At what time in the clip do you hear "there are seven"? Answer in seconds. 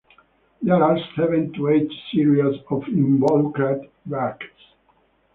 0.63-1.53